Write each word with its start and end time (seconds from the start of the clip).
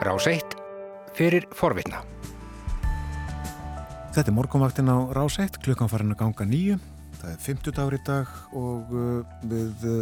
Rás 0.00 0.24
1 0.24 0.54
fyrir 1.12 1.44
forvitna. 1.52 1.98
Þetta 4.14 4.30
er 4.30 4.32
morgunvaktin 4.32 4.88
á 4.88 4.96
Rás 5.12 5.36
1, 5.36 5.58
klukkan 5.60 5.90
farin 5.92 6.14
að 6.14 6.22
ganga 6.22 6.46
nýju. 6.48 6.78
Það 7.18 7.34
er 7.34 7.42
50 7.44 7.74
dagur 7.76 7.96
í 7.98 8.00
dag 8.06 8.30
og 8.56 8.94
uh, 8.96 9.34
við 9.44 9.84
uh, 9.90 9.98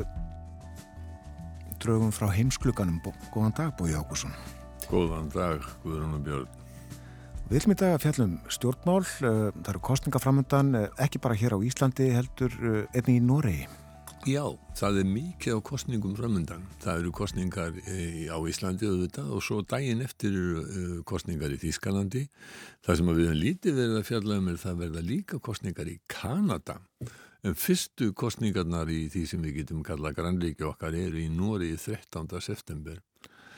draugum 1.83 2.15
frá 2.15 2.29
heimsklukanum. 2.31 3.01
Góðan 3.35 3.57
dag, 3.59 3.75
Bói 3.75 3.91
Ágússon. 3.99 4.39
Góðan 4.87 5.33
dag, 5.35 5.67
Guðrún 5.83 6.15
og 6.21 6.23
Björn. 6.31 6.55
Við 7.49 7.57
viljum 7.57 7.75
í 7.75 7.81
dag 7.83 7.97
að 7.97 8.07
fjallum 8.07 8.39
stjórnmál. 8.55 9.03
Uh, 9.03 9.51
það 9.51 9.75
eru 9.75 9.85
kostningaframöndan, 9.91 10.73
ekki 10.95 11.19
bara 11.27 11.43
hér 11.43 11.59
á 11.59 11.67
Íslandi, 11.67 12.13
heldur 12.15 12.55
einnig 12.95 13.19
í 13.19 13.27
Noregi. 13.27 13.67
Já, 14.29 14.45
það 14.77 14.99
er 15.01 15.07
mikið 15.09 15.55
á 15.57 15.61
kostningum 15.65 16.15
framöndan. 16.19 16.65
Það 16.83 16.99
eru 17.01 17.13
kostningar 17.17 17.77
á 18.29 18.39
Íslandi 18.51 18.89
auðvitað 18.89 19.31
og 19.33 19.45
svo 19.47 19.63
daginn 19.65 20.03
eftir 20.05 20.35
eru 20.35 21.05
kostningar 21.09 21.55
í 21.55 21.61
Þískalandi. 21.63 22.27
Það 22.85 22.99
sem 22.99 23.09
við 23.09 23.23
hefum 23.25 23.39
lítið 23.41 23.79
verið 23.79 24.01
að 24.01 24.09
fjalla 24.11 24.39
um 24.43 24.51
er 24.53 24.59
það 24.61 24.83
verða 24.83 25.05
líka 25.07 25.41
kostningar 25.49 25.89
í 25.89 25.97
Kanada. 26.13 26.77
En 27.47 27.57
fyrstu 27.57 28.11
kostningarnar 28.19 28.93
í 28.93 29.07
því 29.15 29.25
sem 29.31 29.47
við 29.47 29.63
getum 29.63 29.81
kallað 29.87 30.19
grannleiki 30.19 30.67
okkar 30.67 30.99
eru 30.99 31.23
í 31.23 31.31
Nóri 31.33 31.71
13. 31.79 32.29
september. 32.45 33.01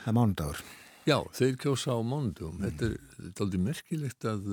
Það 0.05 0.13
er 0.13 0.19
mánudagur. 0.21 0.63
Já, 1.09 1.19
þeir 1.35 1.59
kjósa 1.65 1.97
á 1.97 2.01
mánudum. 2.05 2.61
Mm. 2.61 2.69
Þetta 2.69 2.93
er 2.93 3.43
aldrei 3.43 3.65
merkilegt 3.65 4.29
að 4.29 4.47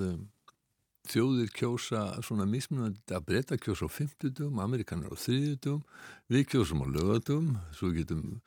þjóðir 1.08 1.52
kjósa 1.54 2.02
svona 2.24 2.46
mismunandi 2.48 3.14
að 3.14 3.26
breyta 3.28 3.58
kjósa 3.60 3.86
á 3.86 3.90
50 3.92 4.34
dugum, 4.34 4.58
amerikanar 4.64 5.14
á 5.14 5.16
30 5.16 5.60
dugum, 5.64 5.84
við 6.28 6.48
kjósum 6.52 6.82
á 6.84 6.86
lögatum, 6.90 7.54
svo 7.76 7.92
getum 7.94 8.40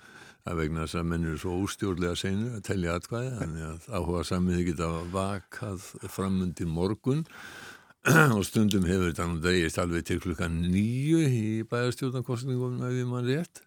að 0.50 0.62
vegna 0.62 0.86
þess 0.86 1.00
að 1.00 1.10
mennir 1.10 1.36
er 1.36 1.42
svo 1.42 1.56
óstjórnlega 1.62 2.18
senur 2.18 2.56
að 2.58 2.64
tellja 2.66 2.96
atkvæði, 2.98 3.34
þannig 3.40 3.66
að 3.68 3.90
áhuga 3.98 4.24
samiði 4.26 4.68
geta 4.72 4.90
vakað 5.14 5.90
framundi 6.10 6.68
morgun. 6.70 7.26
Og 8.38 8.46
stundum 8.48 8.88
hefur 8.90 9.12
þetta 9.12 9.28
nú 9.30 9.42
degist 9.44 9.78
alveg 9.82 10.08
til 10.10 10.22
klukkan 10.24 10.56
nýju 10.66 11.20
í 11.28 11.44
bæjarstjórnarkostningum 11.70 12.80
ef 12.88 12.96
ég 12.98 13.10
mann 13.10 13.28
rétt. 13.30 13.62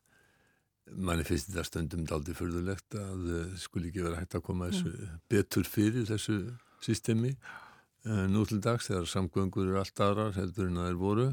Manni 0.90 1.24
finnst 1.26 1.52
þetta 1.52 1.66
stundum 1.68 2.02
daldi 2.08 2.34
fyrðulegt 2.34 2.98
að 2.98 3.28
skul 3.62 3.84
ekki 3.86 4.02
vera 4.02 4.18
hægt 4.18 4.34
að 4.34 4.46
koma 4.48 4.72
þessu 4.72 5.06
betur 5.30 5.70
fyrir 5.70 6.08
þessu 6.10 6.40
systemi. 6.82 7.30
Eh, 7.30 7.63
nú 8.04 8.44
til 8.48 8.60
dags 8.64 8.90
þegar 8.90 9.08
samgöngur 9.08 9.68
eru 9.68 9.80
allt 9.80 10.00
aðrar 10.04 10.36
heldur 10.36 10.68
en 10.68 10.82
að 10.82 10.90
þeir 10.90 11.00
voru 11.00 11.26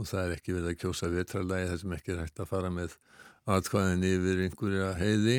og 0.00 0.08
það 0.08 0.22
er 0.24 0.36
ekki 0.36 0.56
verið 0.56 0.72
að 0.72 0.78
kjósa 0.80 1.10
vetralægi 1.12 1.70
þar 1.70 1.80
sem 1.82 1.94
ekki 1.96 2.14
er 2.14 2.22
hægt 2.24 2.40
að 2.42 2.50
fara 2.50 2.70
með 2.72 2.96
atkvæðin 3.50 4.04
yfir 4.04 4.42
einhverja 4.44 4.90
heiði. 4.98 5.38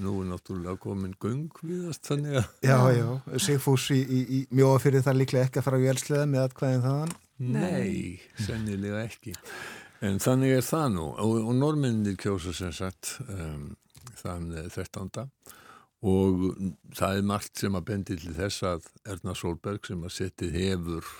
Nú 0.00 0.14
er 0.22 0.30
náttúrulega 0.30 0.76
komin 0.80 1.16
gung 1.20 1.60
viðast 1.62 2.06
þannig 2.08 2.40
að 2.40 2.48
Já, 2.66 2.78
já, 2.96 3.08
Sigfús 3.42 3.88
í, 3.94 4.00
í, 4.00 4.20
í 4.38 4.40
mjóa 4.54 4.78
fyrir 4.82 5.04
það 5.06 5.20
líklega 5.22 5.48
ekki 5.48 5.60
að 5.60 5.68
fara 5.68 5.82
á 5.82 5.86
jælslega 5.86 6.30
með 6.30 6.46
atkvæðin 6.48 6.84
þaðan. 6.86 7.14
Nei, 7.40 8.20
sennilega 8.46 9.04
ekki. 9.06 9.34
En 10.04 10.20
þannig 10.22 10.56
er 10.56 10.64
það 10.64 10.86
nú. 10.96 11.06
Og, 11.20 11.36
og 11.44 11.56
norminni 11.56 12.16
kjósa 12.20 12.54
sem 12.56 12.72
sagt 12.76 13.16
um, 13.28 13.70
þann 14.20 14.52
13 14.72 15.10
og 16.00 16.46
það 16.96 17.18
er 17.18 17.26
margt 17.28 17.60
sem 17.60 17.76
að 17.76 17.86
bendi 17.90 18.16
til 18.16 18.32
þess 18.36 18.64
að 18.64 18.88
Erna 19.12 19.34
Solberg 19.36 19.84
sem 19.86 20.00
að 20.06 20.16
setið 20.16 20.56
hefur 20.56 21.10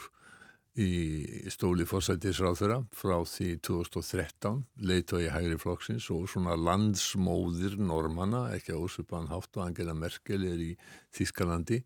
í 0.81 1.50
stóli 1.50 1.84
fórsættisráþurra 1.89 2.78
frá 2.95 3.17
því 3.27 3.48
2013 3.67 4.62
leitt 4.89 5.12
og 5.12 5.25
í 5.25 5.33
hægri 5.33 5.58
flokksins 5.61 6.06
og 6.14 6.28
svona 6.31 6.55
landsmóðir 6.56 7.77
normanna, 7.83 8.47
ekki 8.55 8.73
á 8.73 8.78
Úsupan 8.78 9.28
Hátt 9.28 9.58
og 9.58 9.67
Angela 9.67 9.97
Merkel 9.98 10.47
er 10.48 10.62
í 10.62 10.70
Þískalandi 11.17 11.83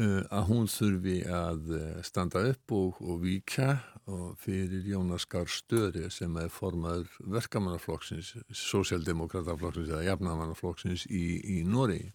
að 0.00 0.46
hún 0.48 0.68
þurfi 0.72 1.18
að 1.28 1.72
uh, 1.76 1.88
standa 2.06 2.40
upp 2.48 2.72
og, 2.72 3.00
og 3.04 3.18
vika 3.20 3.74
og 4.08 4.38
fyrir 4.40 4.86
Jónas 4.88 5.26
Gahr 5.28 5.50
Störi 5.52 6.06
sem 6.10 6.32
er 6.40 6.48
formaður 6.48 7.10
verkamannaflokksins, 7.20 8.32
sósjaldemokrataflokksins 8.48 9.92
eða 9.92 10.06
jafnamannaflokksins 10.08 11.04
í, 11.12 11.26
í 11.44 11.62
Nóri 11.68 12.06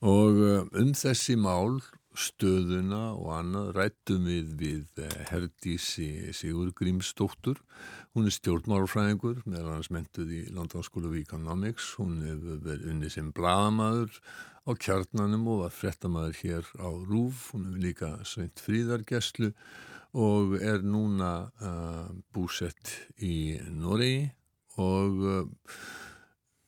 og 0.00 0.40
uh, 0.40 0.62
um 0.80 0.94
þessi 0.96 1.36
mál 1.36 1.82
stöðuna 2.16 3.12
og 3.14 3.28
annað 3.36 3.68
rættum 3.76 4.24
við 4.26 4.54
við 4.58 5.02
Herdísi 5.30 6.32
Sigur 6.34 6.72
Grímsdóttur. 6.74 7.60
Hún 8.16 8.26
er 8.26 8.34
stjórnmálfræðingur 8.34 9.44
meðal 9.44 9.76
hans 9.76 9.92
mentuð 9.94 10.32
í 10.34 10.40
London 10.50 10.82
School 10.82 11.06
of 11.06 11.14
Economics 11.14 11.92
hún 12.00 12.18
hefur 12.26 12.58
verið 12.64 12.88
unni 12.90 13.12
sem 13.12 13.30
bladamæður 13.36 14.18
á 14.68 14.70
kjarnanum 14.76 15.46
og 15.52 15.62
var 15.64 15.74
frettamæður 15.74 16.40
hér 16.42 16.72
á 16.80 16.88
Rúf 16.88 17.50
hún 17.54 17.68
hefur 17.68 17.84
líka 17.84 18.10
sveint 18.28 18.60
fríðargeslu 18.60 19.52
og 20.20 20.56
er 20.58 20.82
núna 20.82 21.50
uh, 21.62 22.08
búsett 22.34 22.96
í 23.22 23.60
Noregi 23.70 24.30
og 24.80 25.20
uh, 25.22 25.76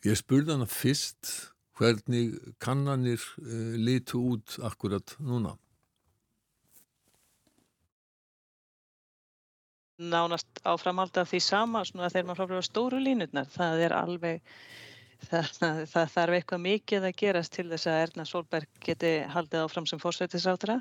ég 0.06 0.18
spurði 0.18 0.54
hana 0.54 0.68
fyrst 0.70 1.32
hvernig 1.78 2.36
kannanir 2.62 3.22
uh, 3.42 3.74
litu 3.76 4.20
út 4.34 4.58
akkurat 4.62 5.16
núna. 5.18 5.56
Nánast 10.02 10.62
áframald 10.66 11.16
af 11.20 11.30
því 11.30 11.40
sama 11.44 11.82
þegar 11.86 12.26
maður 12.26 12.40
fráfröfa 12.40 12.66
stóru 12.66 12.98
línutnar. 13.02 13.46
Það 13.54 13.82
er 13.86 13.94
alveg, 13.94 14.40
það, 15.30 15.50
það, 15.58 15.82
það 15.92 16.14
þarf 16.14 16.38
eitthvað 16.38 16.64
mikið 16.68 17.08
að 17.08 17.18
gerast 17.22 17.54
til 17.56 17.68
þess 17.70 17.90
að 17.90 18.00
Erna 18.06 18.26
Solberg 18.28 18.82
geti 18.84 19.12
haldið 19.34 19.66
áfram 19.66 19.88
sem 19.90 20.02
fórsveitisrátra 20.02 20.80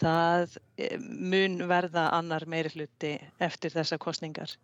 það 0.00 0.56
eh, 0.76 0.96
mun 1.00 1.60
verða 1.68 2.10
annar 2.16 2.46
meiri 2.48 2.72
hluti 2.74 3.16
eftir 3.42 3.74
þessa 3.74 3.98
kostningar. 4.02 4.56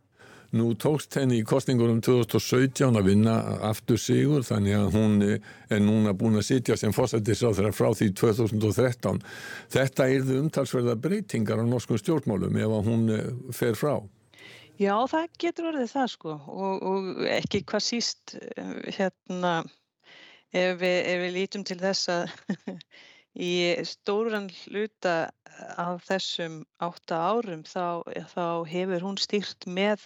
Nú 0.52 0.74
tókst 0.76 1.14
henni 1.16 1.38
í 1.40 1.44
kostningunum 1.48 2.02
2017 2.04 2.98
að 2.98 3.06
vinna 3.08 3.38
aftur 3.70 3.96
sigur 3.96 4.44
þannig 4.44 4.76
að 4.76 4.96
hún 4.98 5.14
er 5.24 5.80
núna 5.80 6.12
búin 6.12 6.36
að 6.36 6.50
sitja 6.50 6.76
sem 6.76 6.92
fósættisáþra 6.92 7.70
frá 7.72 7.88
því 7.96 8.10
2013. 8.20 9.22
Þetta 9.72 10.08
er 10.12 10.34
umtalsverða 10.42 10.98
breytingar 11.00 11.62
á 11.62 11.64
norskum 11.64 12.00
stjórnmálum 12.00 12.60
ef 12.60 12.76
hún 12.84 13.08
eh, 13.16 13.30
fer 13.56 13.78
frá. 13.80 13.96
Já, 14.80 14.94
það 15.10 15.38
getur 15.44 15.68
verið 15.70 15.90
það 15.92 16.10
sko 16.14 16.36
og, 16.48 16.82
og 16.88 17.24
ekki 17.28 17.62
hvað 17.68 17.84
síst 17.86 18.36
eh, 18.40 18.76
hérna 18.96 19.62
ef 20.52 20.78
við, 20.80 20.98
ef 21.12 21.24
við 21.24 21.34
lítum 21.36 21.64
til 21.68 21.80
þess 21.82 22.12
að 22.12 22.32
Í 23.32 23.80
stóran 23.88 24.50
hluta 24.66 25.32
af 25.80 26.02
þessum 26.04 26.58
átta 26.84 27.16
árum 27.32 27.62
þá, 27.64 28.04
þá 28.28 28.68
hefur 28.68 29.06
hún 29.06 29.16
stýrt 29.16 29.64
með, 29.64 30.04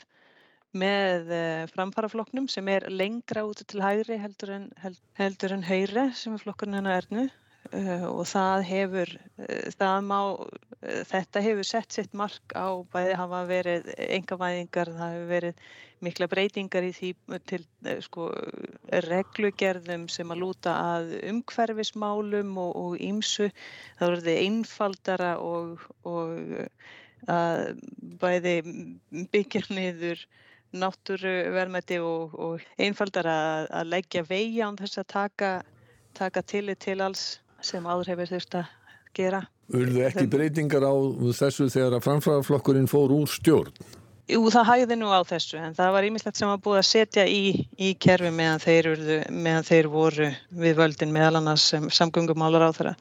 með 0.71 1.33
eh, 1.35 1.65
framfaraflokknum 1.73 2.47
sem 2.47 2.69
er 2.71 2.87
lengra 2.87 3.43
út 3.49 3.65
til 3.67 3.83
hægri 3.83 4.21
heldur 4.23 4.53
en, 4.61 4.69
heldur 5.19 5.57
en 5.57 5.67
haugri 5.67 6.07
sem 6.15 6.39
er 6.39 6.45
flokkurinn 6.45 6.79
hennar 6.79 7.03
ernu. 7.03 7.27
Uh, 7.27 7.46
og 7.73 8.23
það 8.29 8.65
hefur, 8.71 9.13
uh, 9.43 9.67
það 9.79 9.97
má, 10.07 10.19
uh, 10.37 11.03
þetta 11.11 11.43
hefur 11.45 11.69
sett 11.69 11.97
sitt 11.97 12.15
mark 12.17 12.55
á 12.55 12.69
bæði 12.93 13.17
hafa 13.21 13.43
verið 13.49 13.91
engavæðingar, 14.07 14.93
það 14.99 15.17
hefur 15.17 15.33
verið 15.33 15.67
mikla 16.05 16.29
breytingar 16.29 16.85
í 16.85 16.93
því 16.93 17.11
til 17.49 17.63
sko, 18.05 18.29
reglugerðum 19.07 20.09
sem 20.13 20.31
að 20.35 20.43
lúta 20.43 20.75
að 20.97 21.15
umhverfismálum 21.33 22.53
og 22.61 22.99
ímsu, 23.01 23.49
það 23.97 24.13
verður 24.13 24.43
einfaldara 24.45 25.33
og, 25.41 25.87
og 26.05 26.69
að 27.33 27.81
bæði 28.21 28.57
byggja 29.33 29.63
niður 29.73 30.27
náttúruverðmætti 30.77 31.99
og, 32.05 32.35
og 32.35 32.65
einfaldara 32.83 33.37
að, 33.71 33.89
leggja 33.95 34.23
vegi 34.29 34.63
án 34.63 34.79
þess 34.79 35.01
að 35.01 35.09
taka, 35.15 35.51
taka 36.19 36.43
tillit 36.43 36.83
til 36.85 37.01
alls 37.05 37.27
sem 37.65 37.87
áður 37.87 38.13
hefur 38.15 38.33
þurft 38.35 38.59
að 38.61 38.73
gera. 39.17 39.45
Urðu 39.75 40.03
ekki 40.07 40.27
breytingar 40.31 40.85
á 40.87 40.95
þessu 41.35 41.69
þegar 41.73 41.99
að 41.99 42.05
framfragaflokkurinn 42.07 42.91
fór 42.91 43.15
úr 43.17 43.31
stjórn? 43.31 43.73
Jú, 44.27 44.41
það 44.51 44.67
hægði 44.67 44.97
nú 44.99 45.11
á 45.15 45.23
þessu 45.27 45.59
en 45.63 45.75
það 45.75 45.93
var 45.95 46.07
ímislegt 46.09 46.39
sem 46.39 46.51
var 46.51 46.63
búið 46.63 46.81
að 46.81 46.89
setja 46.89 47.25
í, 47.31 47.67
í 47.79 47.93
kerfi 48.03 48.33
meðan 48.35 48.63
þeir, 48.63 48.89
urðu, 48.97 49.19
meðan 49.31 49.67
þeir 49.69 49.89
voru 49.93 50.31
við 50.51 50.81
völdin 50.81 51.13
meðal 51.15 51.39
annars 51.39 51.67
sem 51.71 51.87
samgöngumálar 51.95 52.67
á 52.67 52.71
þeirra. 52.75 52.95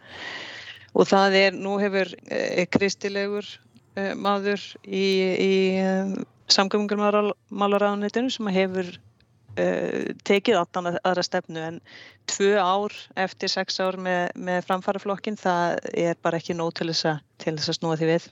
Og 0.94 1.10
það 1.10 1.38
er, 1.40 1.58
nú 1.58 1.80
hefur 1.82 2.14
e, 2.30 2.68
kristilegur 2.70 3.50
e, 3.98 4.12
maður 4.14 4.62
í, 4.86 5.06
í 5.42 5.56
e, 5.82 5.90
samgöngumálar 6.54 7.34
á 7.34 7.92
netinu 7.98 8.30
sem 8.30 8.54
hefur 8.54 8.94
tekið 9.56 10.60
allan 10.60 10.98
aðra 11.00 11.24
stefnu 11.26 11.62
en 11.64 11.82
tvö 12.30 12.56
ár 12.60 12.96
eftir 13.26 13.52
sex 13.52 13.80
ár 13.80 13.98
með, 14.02 14.34
með 14.36 14.64
framfaraflokkin 14.68 15.38
það 15.40 15.78
er 15.94 16.18
bara 16.22 16.42
ekki 16.42 16.58
nóg 16.58 16.74
til 16.76 16.90
þess 16.92 17.12
að, 17.14 17.22
til 17.44 17.56
þess 17.56 17.72
að 17.72 17.80
snúa 17.80 18.00
því 18.00 18.10
við. 18.14 18.28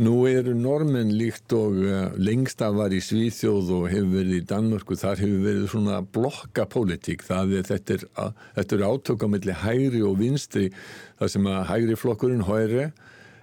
Nú 0.00 0.14
eru 0.30 0.54
normen 0.56 1.10
líkt 1.18 1.52
og 1.56 1.76
uh, 1.82 2.14
lengst 2.16 2.62
af 2.64 2.76
var 2.78 2.94
í 2.94 3.00
Svíþjóð 3.04 3.72
og 3.74 3.88
hefur 3.90 4.12
verið 4.14 4.38
í 4.38 4.46
Danmörku, 4.48 4.96
þar 4.96 5.20
hefur 5.20 5.42
verið 5.44 5.66
svona 5.72 5.98
blokkapólitík, 6.14 7.24
það 7.26 7.54
er 7.58 7.68
þetta 7.68 7.98
er, 7.98 8.06
er 8.62 8.86
átökamilli 8.86 9.56
hægri 9.64 10.02
og 10.06 10.18
vinstri, 10.22 10.68
það 11.18 11.32
sem 11.34 11.50
að 11.50 11.62
hægri 11.72 11.98
flokkurinn 11.98 12.46
hægri 12.48 12.88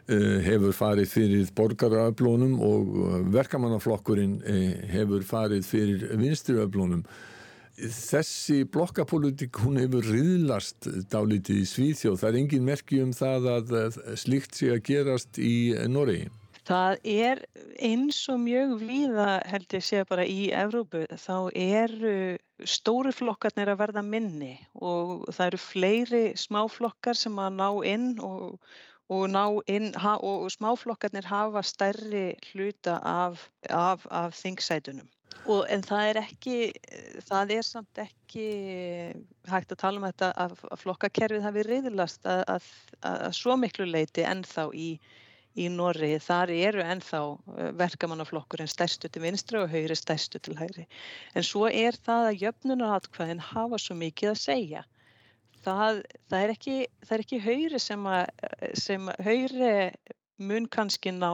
hefur 0.07 0.75
farið 0.75 1.07
fyrir 1.09 1.53
borgaröflónum 1.57 2.59
og 2.61 2.91
uh, 2.93 3.15
verkamannaflokkurinn 3.33 4.35
hefur 4.91 5.25
farið 5.25 5.65
fyrir 5.65 6.05
vinstriöflónum 6.21 7.05
þessi 7.75 8.61
blokkapolítik 8.71 9.57
hún 9.59 9.81
hefur 9.81 10.05
riðlast 10.07 10.87
dálítið 11.11 11.59
í 11.59 11.65
Svíþjóð. 11.67 12.21
Það 12.21 12.29
er 12.29 12.39
engin 12.39 12.67
merki 12.69 13.01
um 13.03 13.11
það 13.15 13.49
að 13.51 13.99
slikt 14.21 14.55
sé 14.55 14.71
að 14.71 14.83
gerast 14.87 15.39
í 15.41 15.75
Noregi. 15.91 16.29
Það 16.65 16.95
er 17.03 17.41
eins 17.85 18.23
og 18.31 18.39
mjög 18.41 18.71
víða 18.79 19.27
held 19.45 19.75
ég 19.75 19.83
sé 19.85 20.01
bara 20.09 20.23
í 20.25 20.47
Evrópu 20.49 21.03
þá 21.21 21.51
eru 21.53 22.15
stóru 22.65 23.11
flokkarnir 23.13 23.69
að 23.69 23.81
verða 23.83 24.01
minni 24.01 24.55
og 24.73 25.27
það 25.29 25.45
eru 25.51 25.61
fleiri 25.61 26.23
smáflokkar 26.39 27.19
sem 27.19 27.37
að 27.37 27.59
ná 27.59 27.69
inn 27.85 28.07
og, 28.23 28.55
og, 29.09 29.25
ná 29.29 29.43
inn, 29.69 29.91
ha, 30.01 30.15
og 30.17 30.47
smáflokkarnir 30.53 31.27
hafa 31.29 31.61
stærri 31.65 32.27
hluta 32.51 32.99
af, 33.03 33.49
af, 33.69 34.05
af 34.09 34.33
þingsætunum. 34.33 35.09
Og, 35.45 35.65
en 35.69 35.83
það 35.85 36.07
er 36.09 36.19
ekki, 36.23 36.55
það 37.27 37.51
er 37.53 37.65
samt 37.67 37.99
ekki 38.01 38.45
hægt 39.49 39.75
að 39.75 39.81
tala 39.81 40.01
um 40.01 40.07
þetta 40.07 40.31
að, 40.41 40.55
að 40.71 40.81
flokkakerfið 40.81 41.45
hafi 41.45 41.65
reyðilast 41.67 42.25
að, 42.29 42.41
að, 42.55 42.71
að 43.11 43.35
svo 43.37 43.57
miklu 43.61 43.85
leiti 43.85 44.25
ennþá 44.25 44.65
í, 44.73 44.87
í 45.61 45.67
Norri. 45.69 46.15
Þar 46.23 46.53
eru 46.55 46.81
ennþá 46.81 47.21
eh, 47.59 47.69
verkamannaflokkur 47.77 48.63
en 48.65 48.71
stærstu 48.71 49.11
til 49.11 49.21
vinstri 49.27 49.61
og 49.61 49.69
haugri 49.69 49.97
stærstu 49.99 50.41
til 50.41 50.57
hægri. 50.57 50.87
En 51.37 51.45
svo 51.45 51.69
er 51.69 51.99
það 52.07 52.31
að 52.31 52.41
jöfnunaratkvæðin 52.47 53.45
hafa 53.51 53.81
svo 53.81 53.99
mikið 54.01 54.33
að 54.33 54.41
segja. 54.47 54.85
Það, 55.65 56.03
það 56.29 56.43
er 56.43 56.53
ekki, 56.53 56.75
ekki 57.19 57.41
haugri 57.41 57.81
sem 57.81 58.05
að, 58.11 58.25
sem 58.77 59.09
haugri 59.25 59.71
mun 60.45 60.69
kannski 60.69 61.13
ná 61.15 61.31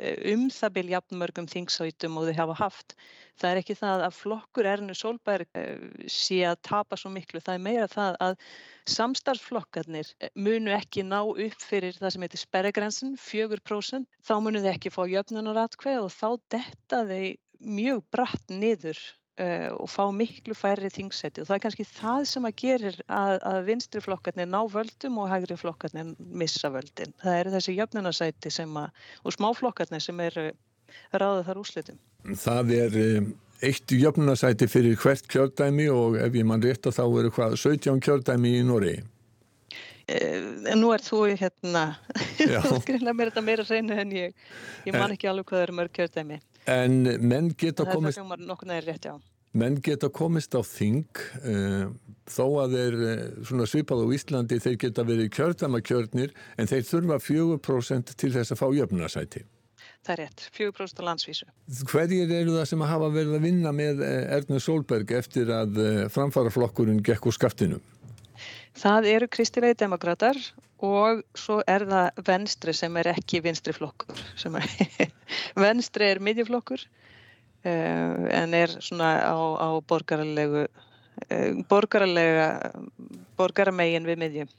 Eh, 0.00 0.16
um 0.32 0.46
það 0.48 0.72
byrja 0.76 0.94
jafnmörgum 0.96 1.46
þingsætum 1.52 2.14
og 2.16 2.28
þau 2.30 2.36
hafa 2.38 2.54
haft. 2.62 2.94
Það 3.40 3.50
er 3.50 3.58
ekki 3.60 3.74
það 3.76 4.04
að 4.06 4.14
flokkur 4.16 4.68
Ernu 4.70 4.94
Solberg 4.96 5.58
eh, 5.58 5.82
sé 6.08 6.38
að 6.48 6.62
tapa 6.64 6.96
svo 6.96 7.12
miklu, 7.12 7.42
það 7.44 7.58
er 7.58 7.64
meira 7.66 7.88
það 7.92 8.16
að 8.26 8.46
samstarflokkarnir 8.94 10.14
eh, 10.18 10.32
munu 10.32 10.72
ekki 10.78 11.04
ná 11.04 11.20
upp 11.28 11.60
fyrir 11.60 11.98
það 11.98 12.14
sem 12.14 12.24
heitir 12.24 12.40
sperregrensin, 12.40 13.18
4%, 13.20 14.08
þá 14.24 14.34
munu 14.40 14.64
þau 14.64 14.72
ekki 14.72 14.94
fá 14.94 15.02
jöfnunaratkveð 15.12 16.06
og 16.06 16.14
þá 16.16 16.28
detta 16.56 17.04
þau 17.10 17.24
mjög 17.62 18.04
bratt 18.14 18.56
niður 18.62 19.02
Uh, 19.40 19.70
og 19.80 19.88
fá 19.88 20.02
miklu 20.12 20.52
færri 20.52 20.90
þingsæti 20.92 21.40
og 21.40 21.46
það 21.48 21.54
er 21.54 21.60
kannski 21.64 21.84
það 21.88 22.24
sem 22.28 22.44
að 22.44 22.56
gerir 22.60 22.98
að, 23.08 23.38
að 23.48 23.60
vinstri 23.64 24.02
flokkarnir 24.04 24.50
ná 24.52 24.58
völdum 24.68 25.16
og 25.22 25.30
hægri 25.30 25.56
flokkarnir 25.56 26.10
missa 26.20 26.68
völdin. 26.68 27.14
Það 27.22 27.38
eru 27.38 27.54
þessi 27.54 27.76
jöfnunarsæti 27.78 28.52
og 28.68 29.32
smáflokkarnir 29.32 30.04
sem 30.04 30.20
eru 30.20 30.50
ráðið 31.16 31.48
þar 31.48 31.62
úslitum. 31.62 32.02
Það 32.44 32.74
er 32.76 33.00
um, 33.06 33.32
eitt 33.64 33.96
jöfnunarsæti 33.96 34.68
fyrir 34.68 35.00
hvert 35.00 35.24
kjördæmi 35.32 35.88
og 35.88 36.20
ef 36.20 36.36
ég 36.36 36.46
mann 36.52 36.68
rétt 36.68 36.92
að 36.92 37.00
þá 37.00 37.04
eru 37.22 37.32
hvað 37.32 37.56
17 37.56 38.04
kjördæmi 38.04 38.54
í 38.58 38.62
Nóri. 38.68 38.94
Uh, 40.12 40.76
nú 40.76 40.92
er 40.92 41.00
þú 41.08 41.24
hérna, 41.32 41.88
þú 42.68 42.84
skrifna 42.84 43.16
mér 43.16 43.32
þetta 43.32 43.48
meira 43.48 43.64
reynu 43.64 43.96
en 43.96 44.16
ég, 44.18 44.40
ég 44.84 44.92
man 44.92 45.16
ekki 45.16 45.32
alveg 45.32 45.48
hvað 45.48 45.70
eru 45.70 45.80
mörg 45.80 45.96
kjördæmi. 45.96 46.42
En 46.70 47.02
menn 47.18 47.50
geta 47.58 47.86
komist 47.88 48.20
rétt, 48.86 49.08
menn 49.52 49.78
geta 49.84 50.08
komist 50.08 50.54
á 50.54 50.62
þing 50.64 51.08
uh, 51.42 51.88
þó 52.30 52.44
að 52.62 52.76
þeir 52.76 53.00
uh, 53.06 53.64
svipað 53.68 54.04
á 54.04 54.14
Íslandi 54.16 54.60
þeir 54.62 54.78
geta 54.84 55.04
verið 55.08 55.32
kjördæmakjörnir 55.36 56.36
en 56.56 56.70
þeir 56.70 56.86
þurfa 56.88 57.18
4% 57.26 58.14
til 58.16 58.30
þess 58.36 58.54
að 58.54 58.62
fá 58.62 58.68
jöfnunarsæti. 58.78 59.44
Það 60.02 60.12
er 60.14 60.20
rétt, 60.22 60.44
4% 60.54 61.02
á 61.02 61.02
landsvísu. 61.06 61.46
Hverjir 61.90 62.30
eru 62.34 62.56
það 62.56 62.68
sem 62.70 62.86
hafa 62.86 63.10
verið 63.14 63.36
að 63.36 63.44
vinna 63.46 63.72
með 63.74 64.00
eh, 64.06 64.34
Erna 64.34 64.58
Solberg 64.62 65.12
eftir 65.14 65.50
að 65.54 65.78
framfara 66.10 66.50
flokkurinn 66.50 67.02
gekk 67.06 67.28
úr 67.30 67.36
skaftinu? 67.36 67.78
Það 68.78 69.08
eru 69.12 69.28
kristilegi 69.32 69.78
demokrater 69.82 70.38
og 70.82 71.22
svo 71.38 71.60
er 71.70 71.84
það 71.86 72.24
venstri 72.26 72.74
sem 72.74 72.96
er 72.98 73.12
ekki 73.12 73.42
vinstri 73.44 73.74
flokkur. 73.76 74.18
Er 74.48 75.12
venstri 75.66 76.08
er 76.10 76.22
midjuflokkur 76.24 76.82
uh, 76.82 78.24
en 78.40 78.56
er 78.58 78.74
svona 78.80 79.12
á, 79.22 79.36
á 79.36 79.68
borgarlegu, 79.86 80.66
uh, 80.66 81.62
borgarlega, 81.70 82.48
borgaramegin 83.38 84.08
við 84.08 84.20
midjum. 84.24 84.50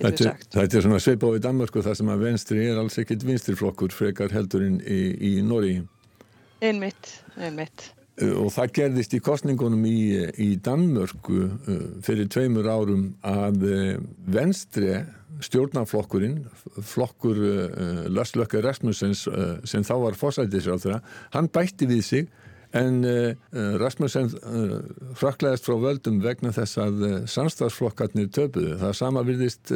Þetta, 0.00 0.34
þetta 0.50 0.78
er 0.78 0.84
svona 0.86 0.98
sveipáð 0.98 1.38
í 1.38 1.44
Danmarku 1.44 1.84
þar 1.84 1.96
sem 2.00 2.10
að 2.10 2.26
venstri 2.26 2.66
er 2.72 2.80
alls 2.80 2.98
ekkit 2.98 3.22
vinstri 3.28 3.54
flokkur 3.58 3.94
frekar 3.94 4.32
heldurinn 4.34 4.80
í, 4.82 5.00
í 5.14 5.32
Nóri. 5.46 5.76
Einmitt, 6.64 7.20
einmitt. 7.38 7.92
Eh, 8.20 8.34
og 8.36 8.52
það 8.54 8.74
gerðist 8.78 9.16
í 9.16 9.22
kostningunum 9.24 9.86
í, 9.88 10.00
í 10.40 10.50
Danmörku 10.64 11.40
eh, 11.46 11.86
fyrir 12.04 12.28
tveimur 12.32 12.68
árum 12.68 13.08
að 13.26 13.64
eh, 13.68 13.96
venstri 14.30 15.00
stjórnarflokkurinn, 15.40 16.42
flokkur 16.84 17.38
Lörslökkur 18.12 18.60
Rasmussens 18.66 19.22
sem 19.64 19.86
þá 19.88 19.94
var 20.02 20.18
fósætisráþra, 20.20 20.98
hann 21.32 21.48
bætti 21.48 21.88
við 21.88 22.02
sig 22.04 22.26
en 22.76 22.98
Rasmussen 23.80 24.28
frakleðist 25.16 25.64
frá 25.64 25.78
völdum 25.80 26.18
vegna 26.20 26.52
þess 26.52 26.82
að 26.84 27.06
samstagsflokkarnir 27.32 28.28
töpuðu. 28.36 28.76
Það 28.82 28.94
sama 29.00 29.24
virðist 29.24 29.72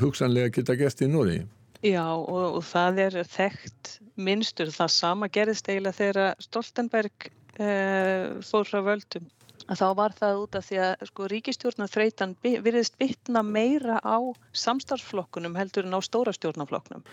hugsanlega 0.00 0.54
geta 0.56 0.78
gæst 0.80 1.04
í 1.04 1.10
Nóri. 1.12 1.42
Já 1.84 2.06
og, 2.08 2.62
og 2.62 2.64
það 2.64 3.04
er 3.04 3.20
þekkt 3.28 3.96
minnstur. 4.16 4.72
Það 4.72 4.96
sama 4.96 5.28
gerðist 5.28 5.68
eiginlega 5.68 6.00
þegar 6.00 6.46
Stoltenberg 6.48 7.28
uh, 7.60 8.42
fór 8.44 8.68
frá 8.68 8.80
völdum. 8.86 9.30
Að 9.64 9.80
þá 9.80 9.86
var 9.96 10.12
það 10.18 10.40
út 10.42 10.56
af 10.58 10.66
því 10.66 10.80
að 10.84 11.06
sko, 11.08 11.26
ríkistjórnar 11.32 11.88
þreytan 11.88 12.34
virðist 12.42 12.98
bitna 13.00 13.40
meira 13.46 13.96
á 14.04 14.20
samstarfsflokkunum 14.52 15.56
heldur 15.56 15.88
en 15.88 15.96
á 15.96 16.00
stóra 16.04 16.34
stjórnarflokknum. 16.36 17.04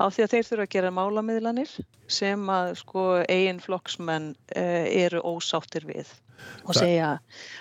Á 0.00 0.04
því 0.08 0.24
að 0.24 0.32
þeir 0.32 0.46
þurfa 0.48 0.64
að 0.64 0.72
gera 0.72 0.94
málamiðlanir 0.96 1.72
sem 2.08 2.48
að 2.48 2.72
sko, 2.80 3.02
eigin 3.28 3.60
flokksmenn 3.60 4.32
uh, 4.56 4.84
eru 5.04 5.20
ósáttir 5.20 5.84
við. 5.90 6.08
Og 6.66 6.74
segja 6.74 7.10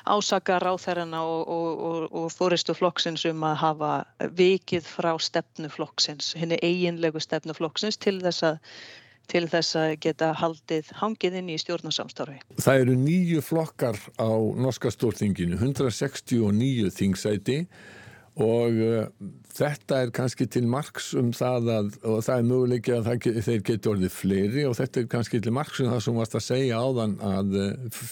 ásaka 0.10 0.58
ráþærarna 0.64 1.20
og, 1.28 1.42
og, 1.54 1.84
og, 1.90 2.08
og 2.18 2.32
fóristu 2.34 2.74
flokksins 2.78 3.28
um 3.30 3.44
að 3.46 3.60
hafa 3.62 3.92
vikið 4.38 4.88
frá 4.88 5.12
stefnuflokksins, 5.22 6.32
henni 6.40 6.58
eiginlegu 6.66 7.22
stefnuflokksins 7.22 8.00
til 8.02 8.18
þess 8.24 8.48
að 8.48 8.58
til 9.32 9.48
þess 9.52 9.78
að 9.80 9.94
geta 10.04 10.32
haldið 10.38 10.92
hangið 11.00 11.40
inn 11.40 11.50
í 11.54 11.58
stjórnarsamstarfi. 11.62 12.42
Það 12.60 12.84
eru 12.84 12.98
nýju 13.00 13.44
flokkar 13.46 14.00
á 14.20 14.32
norska 14.60 14.92
stórþinginu, 14.94 15.60
169 15.60 16.92
þingsæti 16.98 17.62
og 18.42 18.78
uh, 18.80 19.08
þetta 19.52 20.02
er 20.06 20.12
kannski 20.16 20.48
til 20.52 20.64
margs 20.72 21.12
um 21.20 21.32
það 21.36 21.72
að, 21.76 21.94
og 22.08 22.22
það 22.26 22.36
er 22.38 22.48
möguleiki 22.48 22.96
að 22.96 23.10
það, 23.10 23.40
þeir 23.48 23.64
geti 23.68 23.92
orðið 23.92 24.16
fleiri 24.16 24.66
og 24.70 24.78
þetta 24.80 25.02
er 25.02 25.10
kannski 25.12 25.42
til 25.44 25.56
margs 25.56 25.82
um 25.84 25.92
það 25.92 26.04
sem 26.06 26.20
varst 26.22 26.38
að 26.40 26.46
segja 26.48 26.80
áðan 26.80 27.18
að 27.28 27.58
uh, 27.60 28.06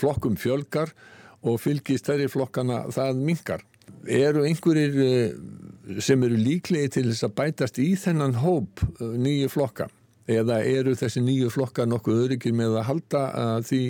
flokkum 0.00 0.38
fjölgar 0.40 0.94
og 1.40 1.60
fylgi 1.60 1.96
stærri 2.00 2.28
flokkana 2.28 2.86
það 2.92 3.22
mingar. 3.28 3.64
Eru 4.08 4.44
einhverjir 4.48 5.00
uh, 5.04 6.00
sem 6.00 6.24
eru 6.24 6.40
líklegi 6.40 6.96
til 6.96 7.06
þess 7.10 7.28
að 7.28 7.36
bætast 7.40 7.80
í 7.82 7.92
þennan 8.00 8.36
hóp 8.40 8.84
nýju 9.00 9.48
flokka? 9.52 9.88
Eða 10.30 10.60
eru 10.66 10.94
þessi 10.98 11.22
nýju 11.24 11.50
flokkar 11.52 11.88
nokkuð 11.90 12.24
öryggir 12.26 12.54
með 12.56 12.78
að 12.80 12.86
halda, 12.90 13.22
því, 13.66 13.82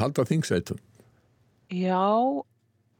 halda 0.00 0.24
þingsætum? 0.28 0.80
Já, 1.68 2.04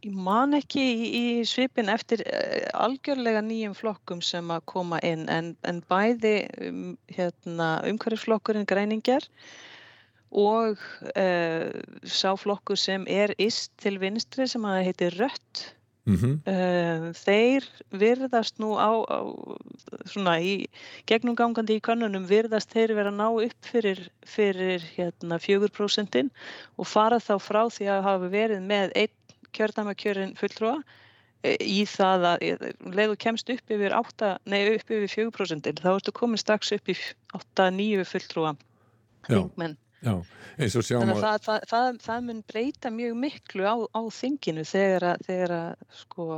ég 0.04 0.12
man 0.12 0.52
ekki 0.58 0.82
í, 1.08 1.22
svipin 1.48 1.88
eftir 1.88 2.20
uh, 2.28 2.66
algjörlega 2.84 3.40
nýjum 3.44 3.76
flokkum 3.76 4.20
sem 4.24 4.50
að 4.52 4.66
koma 4.68 5.00
inn 5.06 5.24
en, 5.32 5.54
en 5.64 5.80
bæði 5.88 6.36
um, 6.66 6.92
hérna, 7.16 7.70
umhverfisflokkurinn 7.88 8.68
græningar 8.68 9.24
og 10.28 10.76
uh, 11.16 11.70
sá 12.04 12.36
flokkur 12.36 12.76
sem 12.76 13.08
er 13.08 13.32
ist 13.40 13.72
til 13.80 13.96
vinstri 14.02 14.46
sem 14.50 14.68
að 14.68 14.84
heitir 14.90 15.16
Rött 15.16 15.64
Mm 16.08 16.16
-hmm. 16.16 17.12
Þeir 17.12 17.64
virðast 17.92 18.56
nú 18.62 18.72
á, 18.80 18.90
á 19.04 19.20
svona 20.08 20.38
í 20.40 20.66
gegnumgangandi 21.04 21.76
í 21.76 21.84
kannunum 21.84 22.24
virðast 22.24 22.72
þeir 22.72 22.94
vera 22.96 23.10
að 23.12 23.20
ná 23.20 23.28
upp 23.28 23.60
fyrir, 23.60 24.00
fyrir 24.24 24.80
hérna 24.96 25.36
4% 25.36 26.30
og 26.78 26.86
fara 26.86 27.18
þá 27.20 27.36
frá 27.38 27.62
því 27.68 27.86
að 27.92 28.06
hafa 28.08 28.28
verið 28.32 28.62
með 28.64 28.96
einn 28.96 29.16
kjördæmakjörin 29.52 30.36
fulltrúa 30.36 30.80
í 31.44 31.84
það 31.86 32.24
að 32.32 32.46
um 32.80 32.94
leið 32.96 33.12
og 33.14 33.18
kemst 33.18 33.50
upp 33.50 33.70
yfir 33.70 33.92
8, 33.94 34.38
nei 34.44 34.74
upp 34.74 34.90
yfir 34.90 35.30
4% 35.30 35.82
þá 35.82 35.90
ertu 35.94 36.12
komin 36.12 36.40
strax 36.40 36.72
upp 36.72 36.88
í 36.88 36.96
8-9 37.36 38.04
fulltrúa 38.04 38.56
þingmenn. 39.28 39.76
Já, 39.98 40.14
og 40.14 40.84
sjáum 40.86 41.10
að... 41.10 41.22
Það, 41.22 41.40
það, 41.46 41.64
það, 41.72 41.88
það 42.04 42.28
mun 42.28 42.44
breyta 42.52 42.92
mjög 42.94 43.16
miklu 43.24 43.66
á, 43.66 43.76
á 43.90 44.00
þinginu 44.14 44.64
þegar 44.68 45.08
að, 45.12 45.24
þegar 45.26 45.54
að 45.56 45.98
sko 46.02 46.28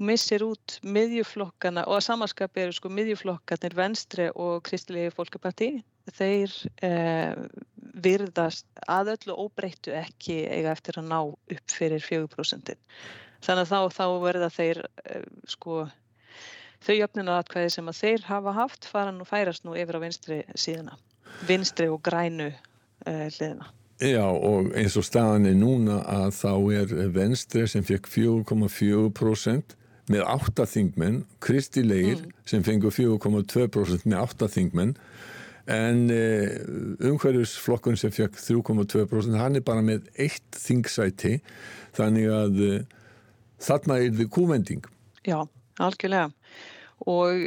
missir 0.00 0.44
út 0.44 0.78
miðjuflokkana 0.84 1.84
og 1.88 1.98
að 1.98 2.06
samanskapi 2.06 2.64
eru 2.64 2.76
sko 2.76 2.90
miðjuflokkarnir 2.92 3.76
Venstre 3.76 4.28
og 4.32 4.62
Kristilegi 4.64 5.12
fólkaparti 5.12 5.70
þeir 6.16 6.54
eh, 6.84 7.36
virðast 8.00 8.66
að 8.88 9.12
öllu 9.14 9.36
óbreyttu 9.44 9.92
ekki 9.96 10.40
eiga 10.48 10.72
eftir 10.72 11.00
að 11.00 11.10
ná 11.10 11.18
upp 11.20 11.74
fyrir 11.74 12.04
4% 12.04 12.72
þannig 13.44 13.66
að 13.66 13.72
þá, 13.72 13.80
þá 13.96 14.06
verða 14.24 14.50
þeir 14.56 14.82
eh, 15.04 15.28
sko 15.52 15.82
þau 16.80 16.94
jöfnuna 16.96 17.38
atkvæði 17.42 17.76
sem 17.76 17.92
að 17.92 18.00
þeir 18.00 18.26
hafa 18.30 18.56
haft 18.56 18.88
fara 18.88 19.12
nú 19.12 19.28
færast 19.28 19.68
nú 19.68 19.76
yfir 19.76 20.00
á 20.00 20.04
vinstri 20.04 20.42
síðuna 20.56 20.96
vinstri 21.48 21.88
og 21.90 22.02
grænu 22.04 22.50
uh, 22.50 23.26
hliðina. 23.28 23.70
Já 24.00 24.24
og 24.24 24.70
eins 24.80 24.96
og 24.96 25.04
staðan 25.04 25.48
er 25.50 25.58
núna 25.60 25.98
að 26.08 26.30
þá 26.38 26.52
er 26.78 26.94
venstri 27.12 27.66
sem 27.68 27.84
fekk 27.84 28.08
4,4% 28.08 29.76
með 30.10 30.24
8 30.24 30.64
þingmenn, 30.66 31.18
Kristi 31.44 31.84
Leir 31.84 32.16
mm. 32.16 32.30
sem 32.48 32.64
fengur 32.66 32.94
4,2% 32.96 34.08
með 34.08 34.22
8 34.22 34.48
þingmenn 34.56 34.94
en 35.70 36.00
uh, 36.10 37.10
umhverjusflokkun 37.10 38.00
sem 38.00 38.14
fekk 38.14 38.40
3,2% 38.40 39.36
hann 39.38 39.60
er 39.60 39.66
bara 39.68 39.84
með 39.84 40.08
eitt 40.16 40.48
þingsæti 40.56 41.36
þannig 41.98 42.32
að 42.32 42.64
uh, 42.64 42.80
þarna 43.60 44.00
er 44.00 44.16
þið 44.16 44.32
kúvending. 44.32 44.84
Já, 45.28 45.44
algjörlega 45.76 46.32
og 47.08 47.46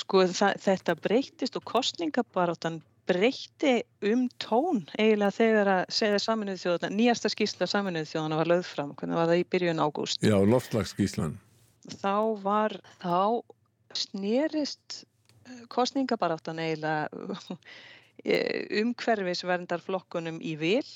sko 0.00 0.22
þetta 0.32 0.94
breytist 0.96 1.58
og 1.58 1.64
kostningabaróttan 1.68 2.80
breytti 3.08 3.72
um 4.08 4.26
tón 4.42 4.82
eiginlega 4.98 5.36
þegar 5.36 5.70
að 5.72 5.94
segja 5.96 6.20
saminuð 6.22 6.60
þjóðana, 6.62 6.98
nýjasta 6.98 7.30
skísla 7.32 7.68
saminuð 7.70 8.10
þjóðana 8.10 8.38
var 8.40 8.50
lögð 8.52 8.68
fram, 8.70 8.92
hvernig 8.98 9.18
var 9.18 9.30
það 9.30 9.40
í 9.40 9.48
byrjun 9.54 9.82
ágúst? 9.82 10.26
Já, 10.26 10.36
loftlagsskíslan. 10.46 11.34
Þá 11.98 12.16
var, 12.44 12.76
þá 13.02 13.42
snerist 13.98 15.02
eh, 15.02 15.64
kostningabaráttan 15.72 16.62
eiginlega 16.62 17.58
umhverfisverndarflokkunum 18.22 20.38
í 20.44 20.54
vil 20.60 20.86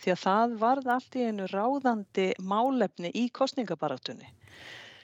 því 0.00 0.14
að 0.14 0.22
það 0.22 0.54
varð 0.62 0.86
allt 0.94 1.16
í 1.18 1.26
einu 1.28 1.48
ráðandi 1.50 2.30
málefni 2.40 3.10
í 3.12 3.26
kostningabarátunni 3.36 4.30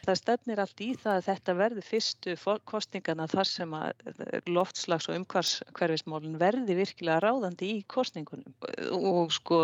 það 0.06 0.20
stefnir 0.20 0.62
allt 0.62 0.82
í 0.84 0.90
það 0.98 1.16
að 1.16 1.26
þetta 1.26 1.56
verði 1.60 1.84
fyrstu 1.86 2.36
kostningana 2.70 3.26
þar 3.30 3.50
sem 3.50 3.74
að 3.76 4.06
eh, 4.12 4.38
loftslags 4.50 5.08
og 5.10 5.18
umhverfismólun 5.20 6.38
verði 6.40 6.78
virkilega 6.78 7.22
ráðandi 7.24 7.72
í 7.78 7.82
kostningunum 7.90 8.54
og 8.96 9.34
sko 9.34 9.60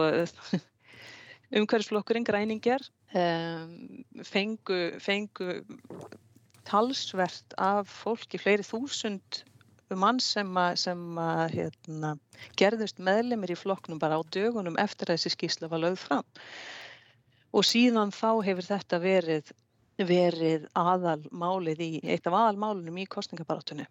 umhverfisflokkurinn 1.58 2.26
græningjar 2.26 2.84
um, 3.14 4.04
fengu, 4.24 4.82
fengu 5.02 5.62
talsvert 6.68 7.56
af 7.60 7.88
fólki, 7.90 8.40
fleiri 8.40 8.64
þúsund 8.66 9.42
mann 9.98 10.20
sem 10.22 10.48
að, 10.56 10.76
sem 10.80 11.00
að 11.20 11.56
hérna, 11.56 12.12
gerðust 12.56 13.00
meðlemið 13.02 13.54
í 13.54 13.58
flokknum 13.60 14.00
bara 14.00 14.16
á 14.16 14.22
dögunum 14.32 14.78
eftir 14.80 15.10
að 15.10 15.18
þessi 15.18 15.34
skísla 15.34 15.68
var 15.68 15.82
lögð 15.82 15.98
fram. 16.06 16.28
Og 17.52 17.66
síðan 17.68 18.14
þá 18.14 18.40
hefur 18.46 18.68
þetta 18.70 19.00
verið 19.02 19.52
verið 19.98 20.68
aðalmálið 20.78 21.82
í, 21.84 21.90
eitt 22.04 22.28
af 22.28 22.36
aðalmálunum 22.38 23.02
í 23.02 23.08
kostningabarátunni. 23.10 23.88